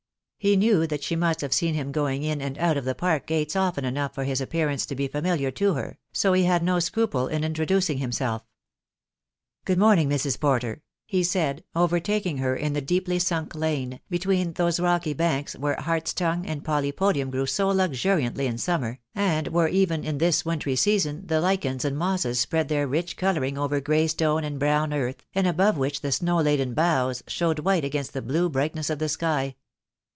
He 0.43 0.55
knew 0.55 0.87
that 0.87 1.03
she 1.03 1.15
must 1.15 1.41
have 1.41 1.53
seen 1.53 1.75
him 1.75 1.91
going 1.91 2.23
in 2.23 2.41
and 2.41 2.57
out 2.57 2.75
of 2.75 2.83
the 2.83 2.95
park 2.95 3.27
gates 3.27 3.55
often 3.55 3.85
enough 3.85 4.15
for 4.15 4.23
his 4.23 4.41
appearance 4.41 4.87
to 4.87 4.95
be 4.95 5.07
familiar 5.07 5.51
to 5.51 5.75
her, 5.75 5.99
so 6.13 6.33
he 6.33 6.45
had 6.45 6.63
no 6.63 6.79
scruple 6.79 7.27
in 7.27 7.43
introducing 7.43 7.99
himself. 7.99 8.41
"Good 9.65 9.77
morning, 9.77 10.09
Mrs. 10.09 10.39
Porter," 10.39 10.81
he 11.05 11.23
said, 11.23 11.63
overtaking 11.75 12.37
her 12.39 12.55
in 12.55 12.73
the 12.73 12.81
deeply 12.81 13.19
sunk 13.19 13.53
lane, 13.53 13.99
between 14.09 14.53
those 14.53 14.79
rocky 14.79 15.13
banks 15.13 15.55
where 15.55 15.75
harts 15.75 16.11
tongue 16.11 16.47
and 16.47 16.63
polypodium 16.65 17.29
grew 17.29 17.45
so 17.45 17.67
luxuriantly 17.69 18.47
in 18.47 18.57
summer, 18.57 18.97
and 19.13 19.47
where 19.49 19.67
even 19.69 20.03
in 20.03 20.17
this 20.17 20.43
wintry 20.43 20.75
season 20.75 21.27
the 21.27 21.39
lichens 21.39 21.85
and 21.85 21.99
mosses 21.99 22.39
spread 22.39 22.67
their 22.67 22.87
rich 22.87 23.15
colouring 23.15 23.59
over 23.59 23.79
grey 23.79 24.07
stone 24.07 24.43
and 24.43 24.57
brown 24.57 24.91
earth, 24.91 25.23
and 25.35 25.45
above 25.45 25.77
which 25.77 26.01
the 26.01 26.11
snow 26.11 26.37
laden 26.41 26.73
boughs 26.73 27.21
showed 27.27 27.59
white 27.59 27.85
against 27.85 28.13
the 28.13 28.23
blue 28.23 28.49
brightness 28.49 28.89
of 28.89 28.97
the 28.97 29.07
sky. 29.07 29.55